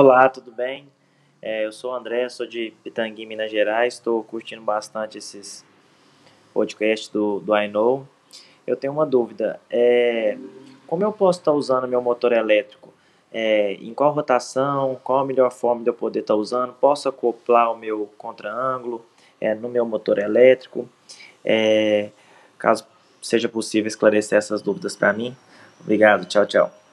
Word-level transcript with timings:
Olá, 0.00 0.28
tudo 0.28 0.52
bem? 0.52 0.86
É, 1.42 1.66
eu 1.66 1.72
sou 1.72 1.90
o 1.90 1.94
André, 1.96 2.28
sou 2.28 2.46
de 2.46 2.72
Pitangui, 2.84 3.26
Minas 3.26 3.50
Gerais. 3.50 3.94
Estou 3.94 4.22
curtindo 4.22 4.62
bastante 4.62 5.18
esses 5.18 5.64
podcasts 6.54 7.08
do, 7.08 7.40
do 7.40 7.56
I 7.56 7.66
Know. 7.66 8.06
Eu 8.64 8.76
tenho 8.76 8.92
uma 8.92 9.04
dúvida. 9.04 9.58
É, 9.68 10.38
como 10.86 11.02
eu 11.02 11.10
posso 11.10 11.40
estar 11.40 11.50
usando 11.50 11.88
meu 11.88 12.00
motor 12.00 12.30
elétrico? 12.30 12.94
É, 13.32 13.72
em 13.72 13.92
qual 13.92 14.12
rotação? 14.12 15.00
Qual 15.02 15.18
a 15.18 15.24
melhor 15.24 15.50
forma 15.50 15.82
de 15.82 15.90
eu 15.90 15.94
poder 15.94 16.20
estar 16.20 16.36
usando? 16.36 16.74
Posso 16.74 17.08
acoplar 17.08 17.72
o 17.72 17.76
meu 17.76 18.08
contra-ângulo 18.16 19.04
é, 19.40 19.52
no 19.52 19.68
meu 19.68 19.84
motor 19.84 20.20
elétrico? 20.20 20.88
É, 21.44 22.10
caso 22.56 22.86
seja 23.20 23.48
possível 23.48 23.88
esclarecer 23.88 24.38
essas 24.38 24.62
dúvidas 24.62 24.94
para 24.94 25.12
mim. 25.12 25.36
Obrigado, 25.80 26.24
tchau, 26.24 26.46
tchau. 26.46 26.87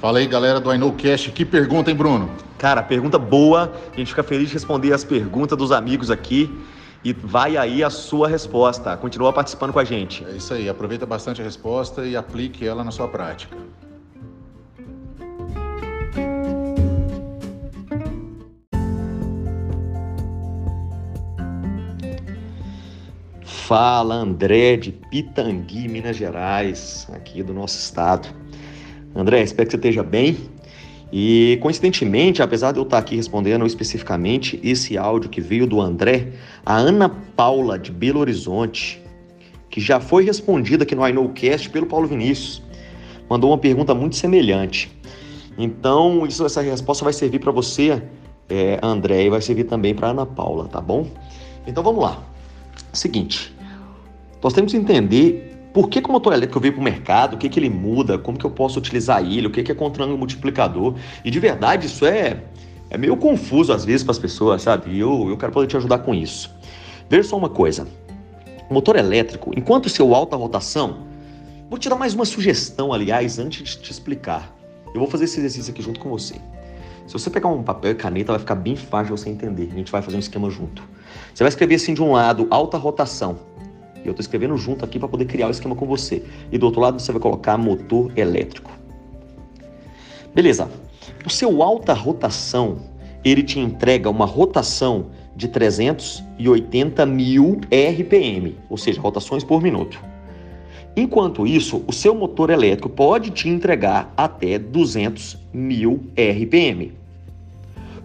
Fala 0.00 0.20
aí, 0.20 0.28
galera 0.28 0.60
do 0.60 0.72
IKnowCast. 0.72 1.32
Que 1.32 1.44
pergunta, 1.44 1.90
hein, 1.90 1.96
Bruno? 1.96 2.30
Cara, 2.56 2.84
pergunta 2.84 3.18
boa. 3.18 3.72
A 3.92 3.96
gente 3.96 4.10
fica 4.10 4.22
feliz 4.22 4.46
de 4.46 4.54
responder 4.54 4.92
as 4.92 5.02
perguntas 5.02 5.58
dos 5.58 5.72
amigos 5.72 6.08
aqui. 6.08 6.56
E 7.04 7.12
vai 7.12 7.56
aí 7.56 7.82
a 7.82 7.90
sua 7.90 8.28
resposta. 8.28 8.96
Continua 8.96 9.32
participando 9.32 9.72
com 9.72 9.80
a 9.80 9.84
gente. 9.84 10.24
É 10.24 10.36
isso 10.36 10.54
aí. 10.54 10.68
Aproveita 10.68 11.04
bastante 11.04 11.40
a 11.40 11.44
resposta 11.44 12.06
e 12.06 12.16
aplique 12.16 12.64
ela 12.64 12.84
na 12.84 12.92
sua 12.92 13.08
prática. 13.08 13.56
Fala 23.42 24.14
André 24.14 24.76
de 24.76 24.92
Pitangui, 24.92 25.88
Minas 25.88 26.16
Gerais, 26.16 27.08
aqui 27.12 27.42
do 27.42 27.52
nosso 27.52 27.76
estado. 27.76 28.28
André, 29.14 29.42
espero 29.42 29.66
que 29.66 29.72
você 29.72 29.76
esteja 29.76 30.02
bem. 30.02 30.36
E 31.12 31.58
coincidentemente, 31.62 32.42
apesar 32.42 32.72
de 32.72 32.78
eu 32.78 32.82
estar 32.82 32.98
aqui 32.98 33.16
respondendo 33.16 33.66
especificamente 33.66 34.60
esse 34.62 34.98
áudio 34.98 35.30
que 35.30 35.40
veio 35.40 35.66
do 35.66 35.80
André, 35.80 36.32
a 36.64 36.76
Ana 36.76 37.08
Paula 37.08 37.78
de 37.78 37.90
Belo 37.90 38.20
Horizonte, 38.20 39.02
que 39.70 39.80
já 39.80 40.00
foi 40.00 40.24
respondida 40.24 40.84
aqui 40.84 40.94
no 40.94 41.06
I 41.06 41.14
pelo 41.72 41.86
Paulo 41.86 42.06
Vinícius, 42.06 42.62
mandou 43.28 43.50
uma 43.50 43.58
pergunta 43.58 43.94
muito 43.94 44.16
semelhante. 44.16 44.90
Então, 45.56 46.26
isso, 46.26 46.44
essa 46.44 46.60
resposta 46.60 47.04
vai 47.04 47.12
servir 47.12 47.40
para 47.40 47.50
você, 47.50 48.02
é, 48.48 48.78
André, 48.82 49.24
e 49.24 49.30
vai 49.30 49.40
servir 49.40 49.64
também 49.64 49.94
para 49.94 50.08
Ana 50.08 50.26
Paula, 50.26 50.68
tá 50.68 50.80
bom? 50.80 51.06
Então 51.66 51.82
vamos 51.82 52.02
lá. 52.02 52.22
Seguinte, 52.92 53.54
nós 54.42 54.52
temos 54.52 54.72
que 54.72 54.78
entender 54.78 55.47
por 55.78 55.88
que, 55.88 56.02
que 56.02 56.08
o 56.08 56.12
motor 56.12 56.32
elétrico 56.32 56.58
veio 56.58 56.74
para 56.74 56.80
o 56.80 56.82
mercado, 56.82 57.34
o 57.34 57.38
que, 57.38 57.48
que 57.48 57.56
ele 57.56 57.70
muda, 57.70 58.18
como 58.18 58.36
que 58.36 58.44
eu 58.44 58.50
posso 58.50 58.80
utilizar 58.80 59.22
ele, 59.22 59.46
o 59.46 59.50
que, 59.50 59.62
que 59.62 59.70
é 59.70 59.74
contra-ângulo 59.76 60.18
multiplicador. 60.18 60.96
E 61.24 61.30
de 61.30 61.38
verdade, 61.38 61.86
isso 61.86 62.04
é, 62.04 62.42
é 62.90 62.98
meio 62.98 63.16
confuso 63.16 63.72
às 63.72 63.84
vezes 63.84 64.02
para 64.02 64.10
as 64.10 64.18
pessoas, 64.18 64.62
sabe? 64.62 64.90
E 64.90 64.98
eu, 64.98 65.28
eu 65.28 65.36
quero 65.36 65.52
poder 65.52 65.68
te 65.68 65.76
ajudar 65.76 65.98
com 65.98 66.12
isso. 66.12 66.52
Veja 67.08 67.28
só 67.28 67.36
uma 67.36 67.48
coisa. 67.48 67.86
O 68.68 68.74
motor 68.74 68.96
elétrico, 68.96 69.52
enquanto 69.56 69.88
seu 69.88 70.16
alta 70.16 70.34
rotação, 70.34 71.06
vou 71.70 71.78
te 71.78 71.88
dar 71.88 71.94
mais 71.94 72.12
uma 72.12 72.24
sugestão, 72.24 72.92
aliás, 72.92 73.38
antes 73.38 73.76
de 73.76 73.78
te 73.78 73.92
explicar. 73.92 74.52
Eu 74.92 74.98
vou 74.98 75.08
fazer 75.08 75.26
esse 75.26 75.38
exercício 75.38 75.72
aqui 75.72 75.80
junto 75.80 76.00
com 76.00 76.08
você. 76.08 76.34
Se 77.06 77.12
você 77.12 77.30
pegar 77.30 77.50
um 77.50 77.62
papel 77.62 77.92
e 77.92 77.94
caneta, 77.94 78.32
vai 78.32 78.40
ficar 78.40 78.56
bem 78.56 78.74
fácil 78.74 79.16
você 79.16 79.30
entender. 79.30 79.68
A 79.70 79.76
gente 79.76 79.92
vai 79.92 80.02
fazer 80.02 80.16
um 80.16 80.20
esquema 80.20 80.50
junto. 80.50 80.82
Você 81.32 81.44
vai 81.44 81.50
escrever 81.50 81.76
assim 81.76 81.94
de 81.94 82.02
um 82.02 82.10
lado, 82.10 82.48
alta 82.50 82.76
rotação. 82.76 83.38
Eu 84.08 84.12
estou 84.12 84.22
escrevendo 84.22 84.56
junto 84.56 84.84
aqui 84.84 84.98
para 84.98 85.08
poder 85.08 85.26
criar 85.26 85.48
o 85.48 85.50
esquema 85.50 85.74
com 85.74 85.86
você. 85.86 86.22
E 86.50 86.58
do 86.58 86.66
outro 86.66 86.80
lado 86.80 87.00
você 87.00 87.12
vai 87.12 87.20
colocar 87.20 87.56
motor 87.56 88.10
elétrico. 88.16 88.70
Beleza. 90.34 90.68
O 91.26 91.30
seu 91.30 91.62
alta 91.62 91.92
rotação, 91.92 92.78
ele 93.24 93.42
te 93.42 93.58
entrega 93.58 94.08
uma 94.08 94.24
rotação 94.24 95.06
de 95.34 95.48
380 95.48 97.06
mil 97.06 97.60
RPM, 97.70 98.56
ou 98.68 98.76
seja, 98.76 99.00
rotações 99.00 99.44
por 99.44 99.62
minuto. 99.62 100.00
Enquanto 100.96 101.46
isso, 101.46 101.84
o 101.86 101.92
seu 101.92 102.14
motor 102.14 102.50
elétrico 102.50 102.88
pode 102.88 103.30
te 103.30 103.48
entregar 103.48 104.12
até 104.16 104.58
200 104.58 105.38
mil 105.52 106.02
RPM. 106.16 106.92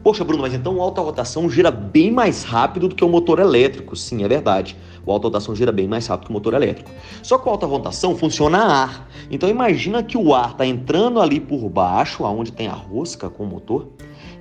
Poxa, 0.04 0.26
Bruno, 0.26 0.42
mas 0.42 0.54
então 0.54 0.82
alta 0.82 1.00
rotação 1.00 1.50
gira 1.50 1.72
bem 1.72 2.12
mais 2.12 2.44
rápido 2.44 2.90
do 2.90 2.96
que 2.96 3.06
o 3.06 3.08
motor 3.08 3.40
elétrico. 3.40 3.96
Sim, 3.96 4.26
é 4.26 4.28
verdade. 4.28 4.76
O 5.06 5.12
alta 5.14 5.28
rotação 5.28 5.56
gira 5.56 5.72
bem 5.72 5.88
mais 5.88 6.08
rápido 6.08 6.26
que 6.26 6.32
o 6.32 6.34
motor 6.34 6.54
elétrico. 6.54 6.92
Só 7.22 7.38
que 7.38 7.48
o 7.48 7.50
alta 7.50 7.66
rotação 7.66 8.14
funciona 8.14 8.58
a 8.58 8.84
ar. 8.84 9.10
Então 9.32 9.48
imagina 9.48 10.04
que 10.04 10.18
o 10.18 10.36
ar 10.36 10.52
está 10.52 10.66
entrando 10.66 11.22
ali 11.22 11.40
por 11.40 11.70
baixo, 11.70 12.26
aonde 12.26 12.52
tem 12.52 12.68
a 12.68 12.74
rosca 12.74 13.30
com 13.30 13.44
o 13.44 13.48
motor. 13.48 13.88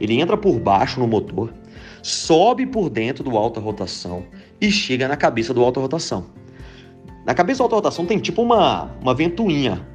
Ele 0.00 0.20
entra 0.20 0.36
por 0.36 0.58
baixo 0.58 0.98
no 0.98 1.06
motor, 1.06 1.52
sobe 2.02 2.66
por 2.66 2.90
dentro 2.90 3.22
do 3.22 3.36
alta 3.36 3.60
rotação 3.60 4.24
e 4.60 4.68
chega 4.68 5.06
na 5.06 5.16
cabeça 5.16 5.54
do 5.54 5.62
alta 5.62 5.78
rotação. 5.78 6.26
Na 7.24 7.34
cabeça 7.34 7.58
do 7.58 7.62
alta 7.62 7.76
rotação 7.76 8.04
tem 8.04 8.18
tipo 8.18 8.42
uma, 8.42 8.90
uma 9.00 9.14
ventoinha. 9.14 9.86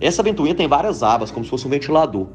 Essa 0.00 0.24
ventoinha 0.24 0.56
tem 0.56 0.66
várias 0.66 1.04
abas, 1.04 1.30
como 1.30 1.44
se 1.44 1.50
fosse 1.50 1.68
um 1.68 1.70
ventilador. 1.70 2.26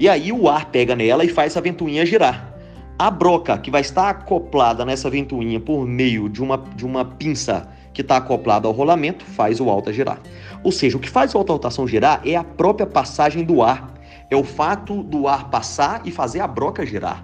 E 0.00 0.08
aí 0.08 0.32
o 0.32 0.48
ar 0.48 0.70
pega 0.70 0.96
nela 0.96 1.26
e 1.26 1.28
faz 1.28 1.52
essa 1.52 1.60
ventoinha 1.60 2.06
girar. 2.06 2.54
A 2.98 3.10
broca 3.10 3.58
que 3.58 3.70
vai 3.70 3.82
estar 3.82 4.08
acoplada 4.08 4.82
nessa 4.82 5.10
ventoinha 5.10 5.60
por 5.60 5.86
meio 5.86 6.26
de 6.26 6.42
uma, 6.42 6.56
de 6.74 6.86
uma 6.86 7.04
pinça 7.04 7.68
que 7.92 8.00
está 8.00 8.16
acoplada 8.16 8.66
ao 8.66 8.72
rolamento 8.72 9.22
faz 9.22 9.60
o 9.60 9.68
alta 9.68 9.92
girar. 9.92 10.18
Ou 10.64 10.72
seja, 10.72 10.96
o 10.96 11.00
que 11.00 11.10
faz 11.10 11.34
o 11.34 11.38
alta 11.38 11.52
rotação 11.52 11.86
girar 11.86 12.22
é 12.24 12.34
a 12.34 12.42
própria 12.42 12.86
passagem 12.86 13.44
do 13.44 13.62
ar. 13.62 13.92
É 14.30 14.36
o 14.36 14.42
fato 14.42 15.02
do 15.02 15.28
ar 15.28 15.50
passar 15.50 16.00
e 16.06 16.10
fazer 16.10 16.40
a 16.40 16.46
broca 16.46 16.86
girar. 16.86 17.22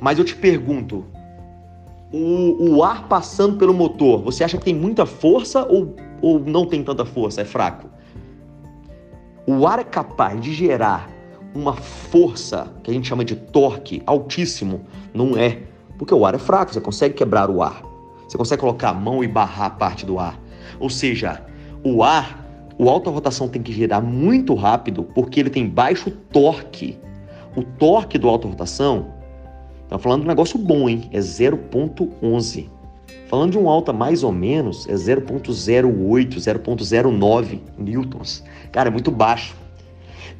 Mas 0.00 0.18
eu 0.18 0.24
te 0.24 0.34
pergunto, 0.34 1.06
o, 2.12 2.78
o 2.78 2.82
ar 2.82 3.06
passando 3.06 3.58
pelo 3.58 3.72
motor, 3.72 4.22
você 4.22 4.42
acha 4.42 4.58
que 4.58 4.64
tem 4.64 4.74
muita 4.74 5.06
força 5.06 5.64
ou, 5.66 5.94
ou 6.20 6.40
não 6.40 6.66
tem 6.66 6.82
tanta 6.82 7.04
força? 7.04 7.42
É 7.42 7.44
fraco? 7.44 7.88
O 9.46 9.68
ar 9.68 9.78
é 9.78 9.84
capaz 9.84 10.40
de 10.40 10.52
gerar 10.52 11.16
uma 11.54 11.74
força 11.74 12.72
que 12.82 12.90
a 12.90 12.94
gente 12.94 13.08
chama 13.08 13.24
de 13.24 13.34
torque 13.34 14.02
altíssimo. 14.06 14.82
Não 15.12 15.36
é, 15.36 15.62
porque 15.98 16.14
o 16.14 16.24
ar 16.24 16.34
é 16.34 16.38
fraco, 16.38 16.72
você 16.72 16.80
consegue 16.80 17.14
quebrar 17.14 17.50
o 17.50 17.62
ar. 17.62 17.82
Você 18.28 18.36
consegue 18.36 18.60
colocar 18.60 18.90
a 18.90 18.94
mão 18.94 19.24
e 19.24 19.28
barrar 19.28 19.78
parte 19.78 20.04
do 20.04 20.18
ar. 20.18 20.38
Ou 20.78 20.90
seja, 20.90 21.42
o 21.82 22.02
ar, 22.02 22.44
o 22.78 22.88
alta 22.88 23.10
rotação 23.10 23.48
tem 23.48 23.62
que 23.62 23.72
girar 23.72 24.02
muito 24.02 24.54
rápido 24.54 25.02
porque 25.02 25.40
ele 25.40 25.50
tem 25.50 25.68
baixo 25.68 26.10
torque. 26.30 26.98
O 27.56 27.62
torque 27.62 28.18
do 28.18 28.28
alta 28.28 28.46
rotação, 28.46 29.06
tá 29.88 29.98
falando 29.98 30.20
de 30.20 30.26
um 30.26 30.28
negócio 30.28 30.58
bom, 30.58 30.88
hein? 30.88 31.08
É 31.12 31.18
0.11. 31.18 32.68
Falando 33.26 33.52
de 33.52 33.58
um 33.58 33.68
alta 33.68 33.92
mais 33.92 34.22
ou 34.22 34.32
menos, 34.32 34.88
é 34.88 34.94
0.08, 34.94 36.36
0.09 36.36 37.60
newtons. 37.76 38.44
Cara, 38.70 38.88
é 38.88 38.92
muito 38.92 39.10
baixo. 39.10 39.54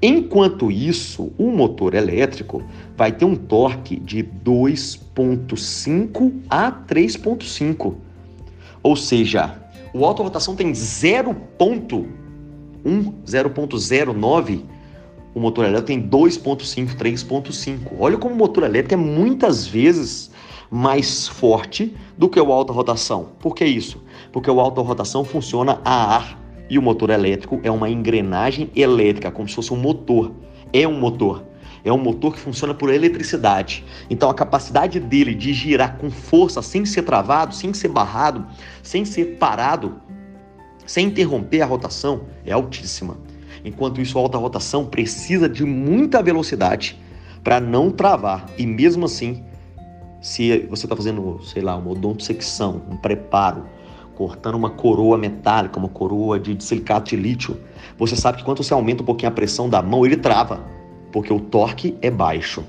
Enquanto 0.01 0.71
isso, 0.71 1.33
o 1.37 1.51
motor 1.51 1.95
elétrico 1.95 2.63
vai 2.97 3.13
ter 3.13 3.25
um 3.25 3.35
torque 3.35 3.99
de 3.99 4.23
2.5 4.23 6.33
a 6.49 6.71
3.5. 6.71 7.95
Ou 8.83 8.97
seja, 8.97 9.57
o 9.93 10.05
auto-rotação 10.05 10.55
tem 10.55 10.73
0.1, 10.73 12.07
0.09, 12.85 14.61
o 15.35 15.41
motor 15.41 15.65
elétrico 15.65 15.87
tem 15.87 16.09
2.5, 16.09 16.97
3.5. 16.97 17.79
Olha 17.99 18.17
como 18.17 18.35
o 18.35 18.39
motor 18.39 18.65
elétrico 18.65 18.95
é 18.95 18.97
muitas 18.97 19.67
vezes 19.67 20.31
mais 20.71 21.27
forte 21.27 21.95
do 22.17 22.29
que 22.29 22.41
o 22.41 22.53
alta 22.53 22.73
rotação. 22.73 23.31
Por 23.41 23.55
que 23.55 23.65
isso? 23.65 24.03
Porque 24.33 24.51
o 24.51 24.61
alta 24.61 24.81
rotação 24.81 25.25
funciona 25.25 25.81
a 25.85 26.17
ar 26.17 26.48
e 26.69 26.79
o 26.79 26.83
motor 26.83 27.11
elétrico 27.11 27.61
é 27.63 27.71
uma 27.71 27.89
engrenagem 27.89 28.71
elétrica, 28.75 29.31
como 29.31 29.49
se 29.49 29.55
fosse 29.55 29.73
um 29.73 29.77
motor. 29.77 30.33
É 30.73 30.87
um 30.87 30.99
motor. 30.99 31.45
É 31.85 31.93
um 31.93 31.99
motor 31.99 32.35
que 32.35 32.41
funciona 32.41 32.75
por 32.75 32.93
eletricidade. 32.93 33.85
Então 34.11 34.29
a 34.29 34.35
capacidade 34.35 35.01
dele 35.01 35.35
de 35.35 35.53
girar 35.53 35.97
com 35.97 36.11
força, 36.11 36.61
sem 36.61 36.85
ser 36.85 37.03
travado, 37.03 37.55
sem 37.55 37.73
ser 37.73 37.89
barrado, 37.89 38.47
sem 38.83 39.05
ser 39.05 39.37
parado, 39.39 40.01
sem 40.87 41.07
interromper 41.07 41.63
a 41.63 41.67
rotação, 41.67 42.23
é 42.45 42.53
altíssima. 42.53 43.17
Enquanto 43.65 44.01
isso, 44.01 44.19
a 44.19 44.21
alta 44.21 44.39
rotação 44.39 44.87
precisa 44.87 45.49
de 45.49 45.65
muita 45.65 46.23
velocidade 46.23 46.99
para 47.43 47.61
não 47.61 47.91
travar. 47.91 48.47
E 48.57 48.67
mesmo 48.67 49.07
assim, 49.07 49.45
se 50.21 50.67
você 50.69 50.87
está 50.87 50.97
fazendo, 50.97 51.41
sei 51.45 51.63
lá, 51.63 51.77
uma 51.77 51.91
odontosecção, 51.91 52.83
um 52.91 52.97
preparo, 52.97 53.67
cortando 54.19 54.57
uma 54.57 54.71
coroa 54.71 55.17
metálica, 55.17 55.79
uma 55.79 55.89
coroa 55.89 56.41
de 56.41 56.61
silicato 56.63 57.11
de 57.11 57.15
lítio, 57.15 57.57
você 57.97 58.17
sabe 58.17 58.39
que 58.39 58.45
quando 58.45 58.65
você 58.65 58.75
aumenta 58.75 59.01
um 59.01 59.07
pouquinho 59.07 59.31
a 59.31 59.33
pressão 59.33 59.69
da 59.71 59.81
mão, 59.81 60.05
ele 60.05 60.17
trava, 60.17 60.61
porque 61.13 61.33
o 61.33 61.39
torque 61.39 61.97
é 62.03 62.11
baixo. 62.11 62.65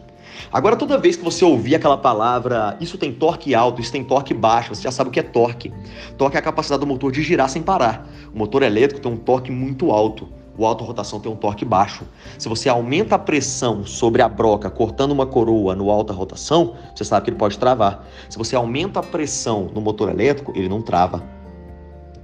Agora, 0.53 0.75
toda 0.75 0.95
vez 0.99 1.15
que 1.15 1.23
você 1.23 1.43
ouvir 1.43 1.73
aquela 1.73 1.97
palavra, 1.97 2.77
isso 2.79 2.99
tem 2.99 3.11
torque 3.11 3.55
alto, 3.55 3.81
isso 3.81 3.91
tem 3.91 4.03
torque 4.03 4.31
baixo, 4.31 4.75
você 4.75 4.83
já 4.83 4.91
sabe 4.91 5.09
o 5.09 5.11
que 5.11 5.19
é 5.19 5.23
torque. 5.23 5.73
Torque 6.19 6.37
é 6.37 6.39
a 6.39 6.43
capacidade 6.43 6.81
do 6.81 6.85
motor 6.85 7.11
de 7.11 7.23
girar 7.23 7.49
sem 7.49 7.63
parar. 7.63 8.07
O 8.31 8.37
motor 8.37 8.61
elétrico 8.61 9.01
tem 9.01 9.11
um 9.11 9.17
torque 9.17 9.51
muito 9.51 9.89
alto. 9.89 10.29
O 10.55 10.67
alta 10.67 10.83
rotação 10.83 11.19
tem 11.19 11.31
um 11.31 11.35
torque 11.35 11.65
baixo. 11.65 12.03
Se 12.37 12.47
você 12.47 12.69
aumenta 12.69 13.15
a 13.15 13.19
pressão 13.19 13.83
sobre 13.85 14.21
a 14.21 14.29
broca 14.29 14.69
cortando 14.69 15.13
uma 15.13 15.25
coroa 15.25 15.73
no 15.73 15.89
alta 15.89 16.13
rotação, 16.13 16.75
você 16.93 17.03
sabe 17.03 17.23
que 17.23 17.29
ele 17.31 17.37
pode 17.37 17.57
travar. 17.57 18.05
Se 18.29 18.37
você 18.37 18.55
aumenta 18.55 18.99
a 18.99 19.03
pressão 19.03 19.71
no 19.73 19.81
motor 19.81 20.09
elétrico, 20.09 20.51
ele 20.55 20.69
não 20.69 20.81
trava. 20.81 21.38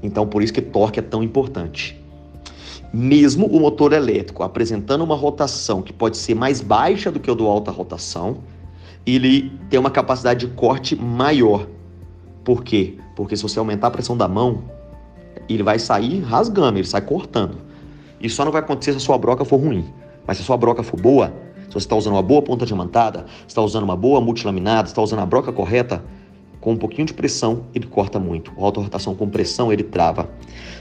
Então, 0.06 0.28
por 0.28 0.44
isso 0.44 0.54
que 0.54 0.62
torque 0.62 1.00
é 1.00 1.02
tão 1.02 1.24
importante. 1.24 2.00
Mesmo 2.94 3.48
o 3.48 3.60
motor 3.60 3.92
elétrico 3.92 4.44
apresentando 4.44 5.04
uma 5.04 5.16
rotação 5.16 5.82
que 5.82 5.92
pode 5.92 6.18
ser 6.18 6.36
mais 6.36 6.62
baixa 6.62 7.12
do 7.12 7.20
que 7.20 7.30
o 7.30 7.36
do 7.36 7.48
alta 7.48 7.72
rotação, 7.72 8.38
ele 9.06 9.52
tem 9.70 9.80
uma 9.80 9.92
capacidade 9.92 10.48
de 10.48 10.54
corte 10.54 10.96
maior. 10.96 11.68
Por 12.44 12.64
quê? 12.64 12.98
Porque 13.16 13.36
se 13.36 13.44
você 13.44 13.60
aumentar 13.60 13.88
a 13.88 13.92
pressão 13.92 14.16
da 14.16 14.28
mão, 14.28 14.64
ele 15.50 15.64
vai 15.64 15.80
sair 15.80 16.22
rasgando, 16.22 16.78
ele 16.78 16.88
sai 16.88 17.02
cortando. 17.02 17.58
Isso 18.22 18.36
só 18.36 18.46
não 18.46 18.52
vai 18.52 18.62
acontecer 18.62 18.92
se 18.92 18.98
a 18.98 19.02
sua 19.02 19.18
broca 19.18 19.44
for 19.44 19.60
ruim. 19.60 19.86
Mas 20.26 20.38
se 20.38 20.44
a 20.44 20.46
sua 20.46 20.58
broca 20.58 20.82
for 20.82 21.00
boa, 21.00 21.34
se 21.68 21.74
você 21.74 21.80
está 21.80 21.96
usando 21.96 22.14
uma 22.14 22.22
boa 22.22 22.42
ponta 22.42 22.66
diamantada, 22.66 23.26
está 23.48 23.62
usando 23.62 23.84
uma 23.84 23.96
boa 23.96 24.22
multilaminada, 24.22 24.88
está 24.88 25.02
usando 25.02 25.20
a 25.20 25.26
broca 25.26 25.52
correta, 25.52 26.04
com 26.66 26.72
um 26.72 26.78
pouquinho 26.78 27.06
de 27.06 27.14
pressão, 27.14 27.68
ele 27.76 27.86
corta 27.86 28.18
muito. 28.18 28.52
A 28.58 28.60
rotação 28.60 29.14
com 29.14 29.30
pressão, 29.30 29.72
ele 29.72 29.84
trava. 29.84 30.28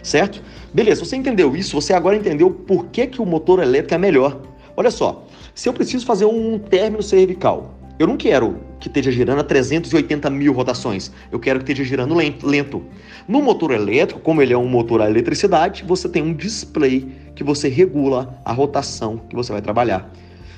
Certo? 0.02 0.42
Beleza, 0.72 1.04
você 1.04 1.14
entendeu 1.14 1.54
isso, 1.54 1.78
você 1.78 1.92
agora 1.92 2.16
entendeu 2.16 2.50
por 2.50 2.86
que, 2.86 3.06
que 3.06 3.20
o 3.20 3.26
motor 3.26 3.62
elétrico 3.62 3.92
é 3.92 3.98
melhor. 3.98 4.40
Olha 4.74 4.90
só, 4.90 5.26
se 5.54 5.68
eu 5.68 5.74
preciso 5.74 6.06
fazer 6.06 6.24
um 6.24 6.58
término 6.58 7.02
cervical, 7.02 7.74
eu 7.98 8.06
não 8.06 8.16
quero 8.16 8.60
que 8.80 8.88
esteja 8.88 9.12
girando 9.12 9.40
a 9.40 9.44
380 9.44 10.30
mil 10.30 10.54
rotações. 10.54 11.12
Eu 11.30 11.38
quero 11.38 11.58
que 11.58 11.70
esteja 11.70 11.86
girando 11.86 12.14
lento. 12.14 12.82
No 13.28 13.42
motor 13.42 13.70
elétrico, 13.70 14.22
como 14.22 14.40
ele 14.40 14.54
é 14.54 14.58
um 14.58 14.66
motor 14.66 15.02
a 15.02 15.10
eletricidade, 15.10 15.84
você 15.86 16.08
tem 16.08 16.22
um 16.22 16.32
display 16.32 17.06
que 17.34 17.44
você 17.44 17.68
regula 17.68 18.40
a 18.42 18.54
rotação 18.54 19.18
que 19.28 19.36
você 19.36 19.52
vai 19.52 19.60
trabalhar. 19.60 20.10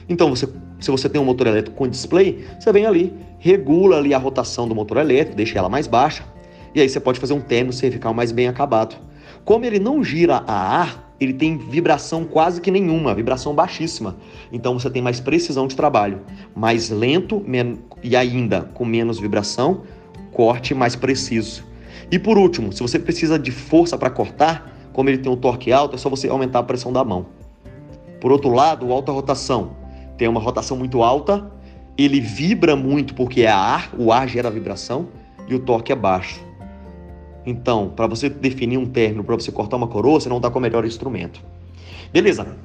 Então, 0.08 0.30
você, 0.30 0.48
se 0.80 0.90
você 0.90 1.08
tem 1.08 1.20
um 1.20 1.24
motor 1.24 1.46
elétrico 1.46 1.76
com 1.76 1.88
display, 1.88 2.44
você 2.58 2.72
vem 2.72 2.86
ali, 2.86 3.14
regula 3.38 3.96
ali 3.98 4.12
a 4.12 4.18
rotação 4.18 4.68
do 4.68 4.74
motor 4.74 4.98
elétrico, 4.98 5.36
deixa 5.36 5.58
ela 5.58 5.68
mais 5.68 5.86
baixa, 5.86 6.24
e 6.74 6.80
aí 6.80 6.88
você 6.88 7.00
pode 7.00 7.18
fazer 7.18 7.32
um 7.32 7.40
término 7.40 7.72
cervical 7.72 8.12
mais 8.12 8.32
bem 8.32 8.48
acabado. 8.48 8.96
Como 9.44 9.64
ele 9.64 9.78
não 9.78 10.04
gira 10.04 10.42
a 10.46 10.80
ar, 10.80 11.14
ele 11.18 11.32
tem 11.32 11.56
vibração 11.56 12.24
quase 12.24 12.60
que 12.60 12.70
nenhuma, 12.70 13.14
vibração 13.14 13.54
baixíssima. 13.54 14.16
Então 14.52 14.78
você 14.78 14.90
tem 14.90 15.00
mais 15.00 15.18
precisão 15.18 15.66
de 15.66 15.74
trabalho, 15.74 16.20
mais 16.54 16.90
lento 16.90 17.42
e 18.02 18.14
ainda 18.14 18.62
com 18.74 18.84
menos 18.84 19.18
vibração, 19.18 19.82
corte 20.32 20.74
mais 20.74 20.94
preciso. 20.94 21.64
E 22.10 22.18
por 22.18 22.36
último, 22.36 22.72
se 22.72 22.82
você 22.82 22.98
precisa 22.98 23.38
de 23.38 23.50
força 23.50 23.96
para 23.96 24.10
cortar, 24.10 24.70
como 24.92 25.08
ele 25.08 25.18
tem 25.18 25.32
um 25.32 25.36
torque 25.36 25.72
alto, 25.72 25.94
é 25.94 25.98
só 25.98 26.10
você 26.10 26.28
aumentar 26.28 26.58
a 26.58 26.62
pressão 26.62 26.92
da 26.92 27.02
mão. 27.02 27.26
Por 28.20 28.30
outro 28.30 28.50
lado, 28.50 28.92
alta 28.92 29.12
rotação 29.12 29.85
tem 30.16 30.28
uma 30.28 30.40
rotação 30.40 30.76
muito 30.76 31.02
alta, 31.02 31.50
ele 31.96 32.20
vibra 32.20 32.76
muito 32.76 33.14
porque 33.14 33.42
é 33.42 33.50
ar, 33.50 33.90
o 33.98 34.12
ar 34.12 34.28
gera 34.28 34.50
vibração 34.50 35.08
e 35.48 35.54
o 35.54 35.58
torque 35.58 35.92
é 35.92 35.96
baixo. 35.96 36.44
Então, 37.44 37.90
para 37.94 38.06
você 38.06 38.28
definir 38.28 38.76
um 38.76 38.86
término, 38.86 39.22
para 39.22 39.36
você 39.36 39.52
cortar 39.52 39.76
uma 39.76 39.86
coroa, 39.86 40.20
você 40.20 40.28
não 40.28 40.38
está 40.38 40.50
com 40.50 40.58
o 40.58 40.62
melhor 40.62 40.84
instrumento. 40.84 41.40
Beleza? 42.12 42.56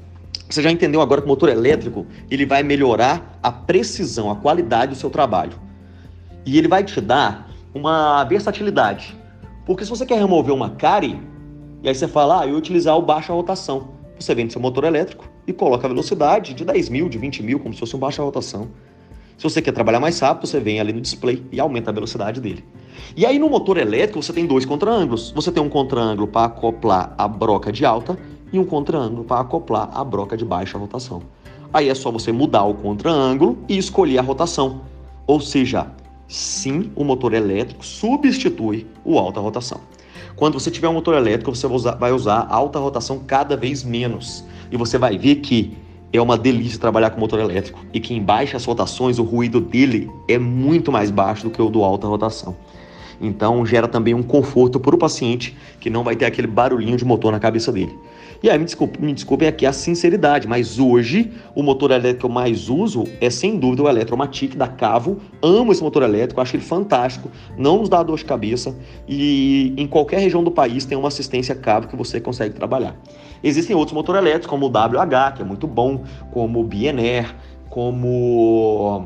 Você 0.49 0.61
já 0.61 0.71
entendeu 0.71 1.01
agora 1.01 1.21
que 1.21 1.25
o 1.25 1.29
motor 1.29 1.49
elétrico 1.49 2.05
ele 2.29 2.45
vai 2.45 2.63
melhorar 2.63 3.39
a 3.41 3.51
precisão, 3.51 4.31
a 4.31 4.35
qualidade 4.35 4.93
do 4.93 4.97
seu 4.97 5.09
trabalho. 5.09 5.53
E 6.45 6.57
ele 6.57 6.67
vai 6.67 6.83
te 6.83 6.99
dar 6.99 7.47
uma 7.73 8.23
versatilidade. 8.23 9.15
Porque 9.65 9.85
se 9.85 9.89
você 9.89 10.05
quer 10.05 10.17
remover 10.17 10.53
uma 10.53 10.71
cárie, 10.71 11.21
e 11.83 11.87
aí 11.87 11.95
você 11.95 12.07
fala, 12.07 12.41
ah, 12.41 12.47
eu 12.47 12.55
utilizar 12.55 12.97
o 12.97 13.01
baixa 13.01 13.31
rotação. 13.31 14.00
Você 14.21 14.35
vende 14.35 14.53
seu 14.53 14.61
motor 14.61 14.83
elétrico 14.83 15.27
e 15.47 15.51
coloca 15.51 15.87
a 15.87 15.89
velocidade 15.89 16.53
de 16.53 16.63
10 16.63 16.89
mil, 16.89 17.09
de 17.09 17.17
20 17.17 17.41
mil, 17.41 17.59
como 17.59 17.73
se 17.73 17.79
fosse 17.79 17.95
um 17.95 17.99
baixa 17.99 18.21
rotação. 18.21 18.67
Se 19.35 19.43
você 19.43 19.63
quer 19.63 19.71
trabalhar 19.71 19.99
mais 19.99 20.19
rápido, 20.19 20.45
você 20.45 20.59
vem 20.59 20.79
ali 20.79 20.93
no 20.93 21.01
display 21.01 21.43
e 21.51 21.59
aumenta 21.59 21.89
a 21.89 21.93
velocidade 21.93 22.39
dele. 22.39 22.63
E 23.17 23.25
aí 23.25 23.39
no 23.39 23.49
motor 23.49 23.77
elétrico 23.77 24.21
você 24.21 24.31
tem 24.31 24.45
dois 24.45 24.63
contra-ângulos. 24.63 25.31
Você 25.31 25.51
tem 25.51 25.63
um 25.63 25.69
contra-ângulo 25.69 26.27
para 26.27 26.45
acoplar 26.45 27.15
a 27.17 27.27
broca 27.27 27.71
de 27.71 27.83
alta 27.83 28.15
e 28.53 28.59
um 28.59 28.63
contra-ângulo 28.63 29.23
para 29.23 29.41
acoplar 29.41 29.89
a 29.91 30.03
broca 30.03 30.37
de 30.37 30.45
baixa 30.45 30.77
rotação. 30.77 31.23
Aí 31.73 31.89
é 31.89 31.95
só 31.95 32.11
você 32.11 32.31
mudar 32.31 32.63
o 32.65 32.75
contra-ângulo 32.75 33.57
e 33.67 33.75
escolher 33.75 34.19
a 34.19 34.21
rotação. 34.21 34.81
Ou 35.25 35.39
seja, 35.39 35.87
sim, 36.27 36.91
o 36.95 37.03
motor 37.03 37.33
elétrico 37.33 37.83
substitui 37.83 38.85
o 39.03 39.17
alta 39.17 39.39
rotação. 39.39 39.81
Quando 40.41 40.59
você 40.59 40.71
tiver 40.71 40.89
um 40.89 40.93
motor 40.93 41.13
elétrico, 41.13 41.55
você 41.55 41.67
vai 41.99 42.11
usar 42.11 42.47
alta 42.49 42.79
rotação 42.79 43.19
cada 43.19 43.55
vez 43.55 43.83
menos. 43.83 44.43
E 44.71 44.75
você 44.75 44.97
vai 44.97 45.15
ver 45.15 45.35
que 45.35 45.77
é 46.11 46.19
uma 46.19 46.35
delícia 46.35 46.79
trabalhar 46.79 47.11
com 47.11 47.19
motor 47.19 47.39
elétrico 47.39 47.85
e 47.93 47.99
que 47.99 48.15
em 48.15 48.23
baixas 48.23 48.65
rotações 48.65 49.19
o 49.19 49.23
ruído 49.23 49.61
dele 49.61 50.09
é 50.27 50.39
muito 50.39 50.91
mais 50.91 51.11
baixo 51.11 51.43
do 51.43 51.51
que 51.51 51.61
o 51.61 51.69
do 51.69 51.83
alta 51.83 52.07
rotação. 52.07 52.55
Então 53.21 53.65
gera 53.65 53.87
também 53.87 54.13
um 54.13 54.23
conforto 54.23 54.79
para 54.79 54.95
o 54.95 54.97
paciente 54.97 55.55
que 55.79 55.89
não 55.89 56.03
vai 56.03 56.15
ter 56.15 56.25
aquele 56.25 56.47
barulhinho 56.47 56.97
de 56.97 57.05
motor 57.05 57.31
na 57.31 57.39
cabeça 57.39 57.71
dele. 57.71 57.95
E 58.43 58.49
aí, 58.49 58.57
me 58.57 58.65
desculpe, 58.65 58.99
me 58.99 59.13
desculpem 59.13 59.47
aqui 59.47 59.67
a 59.67 59.71
sinceridade, 59.71 60.47
mas 60.47 60.79
hoje 60.79 61.31
o 61.53 61.61
motor 61.61 61.91
elétrico 61.91 62.21
que 62.21 62.25
eu 62.25 62.29
mais 62.29 62.69
uso 62.69 63.03
é 63.21 63.29
sem 63.29 63.59
dúvida 63.59 63.83
o 63.83 63.87
Eletromatic 63.87 64.55
da 64.55 64.67
Cavo. 64.67 65.19
Amo 65.43 65.71
esse 65.71 65.83
motor 65.83 66.01
elétrico, 66.01 66.41
acho 66.41 66.55
ele 66.55 66.63
fantástico, 66.63 67.29
não 67.55 67.77
nos 67.77 67.87
dá 67.87 68.01
dor 68.01 68.17
de 68.17 68.25
cabeça 68.25 68.75
e 69.07 69.75
em 69.77 69.85
qualquer 69.85 70.19
região 70.19 70.43
do 70.43 70.49
país 70.49 70.85
tem 70.85 70.97
uma 70.97 71.07
assistência 71.07 71.53
Cavo 71.53 71.87
que 71.87 71.95
você 71.95 72.19
consegue 72.19 72.55
trabalhar. 72.55 72.95
Existem 73.43 73.75
outros 73.75 73.93
motores 73.93 74.19
elétricos, 74.19 74.47
como 74.47 74.65
o 74.65 74.69
WH, 74.69 75.35
que 75.35 75.41
é 75.43 75.45
muito 75.45 75.67
bom, 75.67 76.03
como 76.31 76.61
o 76.61 76.63
BNR, 76.63 77.27
como. 77.69 79.05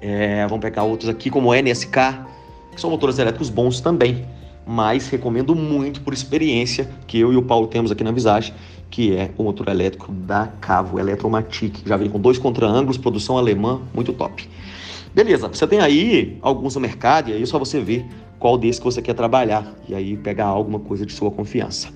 É, 0.00 0.46
vamos 0.46 0.62
pegar 0.62 0.82
outros 0.84 1.10
aqui, 1.10 1.28
como 1.28 1.50
o 1.50 1.54
NSK, 1.54 1.98
são 2.80 2.90
motores 2.90 3.18
elétricos 3.18 3.48
bons 3.48 3.80
também 3.80 4.24
mas 4.66 5.08
recomendo 5.08 5.54
muito 5.54 6.00
por 6.00 6.12
experiência 6.12 6.88
que 7.06 7.18
eu 7.18 7.32
e 7.32 7.36
o 7.36 7.42
Paulo 7.42 7.66
temos 7.66 7.90
aqui 7.90 8.04
na 8.04 8.12
Visage, 8.12 8.54
que 8.88 9.16
é 9.16 9.30
o 9.36 9.42
motor 9.42 9.68
elétrico 9.68 10.12
da 10.12 10.46
Cavo 10.60 10.98
Eletromatic. 10.98 11.78
Já 11.84 11.96
vem 11.96 12.08
com 12.08 12.20
dois 12.20 12.38
contra-ângulos, 12.38 12.96
produção 12.96 13.36
alemã, 13.36 13.80
muito 13.92 14.12
top. 14.12 14.48
Beleza, 15.12 15.48
você 15.48 15.66
tem 15.66 15.80
aí 15.80 16.38
alguns 16.40 16.76
no 16.76 16.80
mercado 16.80 17.30
e 17.30 17.32
aí 17.32 17.42
é 17.42 17.46
só 17.46 17.58
você 17.58 17.80
ver 17.80 18.06
qual 18.38 18.56
desses 18.56 18.78
que 18.78 18.84
você 18.84 19.02
quer 19.02 19.14
trabalhar 19.14 19.74
e 19.88 19.94
aí 19.94 20.16
pegar 20.16 20.46
alguma 20.46 20.78
coisa 20.78 21.04
de 21.04 21.12
sua 21.12 21.32
confiança. 21.32 21.88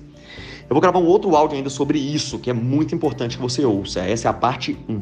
Eu 0.67 0.73
vou 0.73 0.81
gravar 0.81 0.99
um 0.99 1.05
outro 1.05 1.33
áudio 1.35 1.55
ainda 1.55 1.69
sobre 1.69 1.97
isso, 1.97 2.39
que 2.39 2.49
é 2.49 2.53
muito 2.53 2.93
importante 2.93 3.37
que 3.37 3.41
você 3.41 3.63
ouça. 3.63 4.01
Essa 4.01 4.27
é 4.27 4.31
a 4.31 4.33
parte 4.33 4.75
1. 4.89 4.99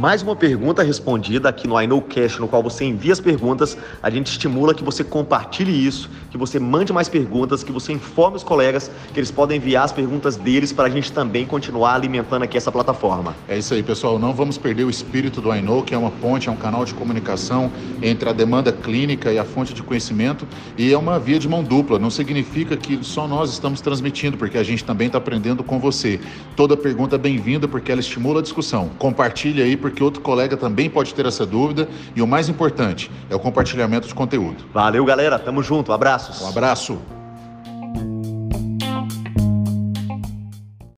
Mais 0.00 0.22
uma 0.22 0.34
pergunta 0.34 0.82
respondida 0.82 1.50
aqui 1.50 1.68
no 1.68 1.78
I 1.78 1.86
Know 1.86 2.00
Cash, 2.00 2.38
no 2.38 2.48
qual 2.48 2.62
você 2.62 2.86
envia 2.86 3.12
as 3.12 3.20
perguntas. 3.20 3.76
A 4.02 4.08
gente 4.08 4.28
estimula 4.28 4.72
que 4.72 4.82
você 4.82 5.04
compartilhe 5.04 5.86
isso, 5.86 6.08
que 6.30 6.38
você 6.38 6.58
mande 6.58 6.90
mais 6.90 7.06
perguntas, 7.06 7.62
que 7.62 7.70
você 7.70 7.92
informe 7.92 8.38
os 8.38 8.42
colegas 8.42 8.90
que 9.12 9.20
eles 9.20 9.30
podem 9.30 9.58
enviar 9.58 9.84
as 9.84 9.92
perguntas 9.92 10.36
deles 10.36 10.72
para 10.72 10.86
a 10.86 10.88
gente 10.88 11.12
também 11.12 11.44
continuar 11.44 11.96
alimentando 11.96 12.44
aqui 12.44 12.56
essa 12.56 12.72
plataforma. 12.72 13.36
É 13.46 13.58
isso 13.58 13.74
aí, 13.74 13.82
pessoal. 13.82 14.18
Não 14.18 14.32
vamos 14.32 14.56
perder 14.56 14.84
o 14.84 14.90
espírito 14.90 15.38
do 15.38 15.54
I 15.54 15.60
Know, 15.60 15.82
que 15.82 15.94
é 15.94 15.98
uma 15.98 16.10
ponte, 16.10 16.48
é 16.48 16.52
um 16.52 16.56
canal 16.56 16.86
de 16.86 16.94
comunicação 16.94 17.70
entre 18.00 18.26
a 18.26 18.32
demanda 18.32 18.72
clínica 18.72 19.30
e 19.30 19.38
a 19.38 19.44
fonte 19.44 19.74
de 19.74 19.82
conhecimento 19.82 20.48
e 20.78 20.90
é 20.90 20.96
uma 20.96 21.18
via 21.18 21.38
de 21.38 21.46
mão 21.46 21.62
dupla. 21.62 21.98
Não 21.98 22.08
significa 22.08 22.74
que 22.74 23.00
só 23.02 23.28
nós 23.28 23.52
estamos 23.52 23.82
transmitindo, 23.82 24.38
porque 24.38 24.56
a 24.56 24.62
gente 24.62 24.82
também 24.82 25.08
está 25.08 25.18
aprendendo 25.18 25.62
com 25.62 25.78
você. 25.78 26.18
Toda 26.56 26.74
pergunta 26.74 27.16
é 27.16 27.18
bem-vinda 27.18 27.68
porque 27.68 27.92
ela 27.92 28.00
estimula 28.00 28.40
a 28.40 28.42
discussão. 28.42 28.88
Compartilhe 28.98 29.60
aí, 29.60 29.76
porque 29.76 29.89
porque 29.90 30.02
outro 30.02 30.22
colega 30.22 30.56
também 30.56 30.88
pode 30.88 31.14
ter 31.14 31.26
essa 31.26 31.44
dúvida. 31.44 31.88
E 32.14 32.22
o 32.22 32.26
mais 32.26 32.48
importante 32.48 33.10
é 33.28 33.34
o 33.34 33.38
compartilhamento 33.38 34.08
de 34.08 34.14
conteúdo. 34.14 34.64
Valeu, 34.72 35.04
galera. 35.04 35.38
Tamo 35.38 35.62
junto. 35.62 35.92
Abraços. 35.92 36.40
Um 36.42 36.48
abraço. 36.48 36.98